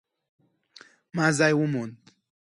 ما 1.15 1.25
ځای 1.37 1.51
وموند 1.57 1.95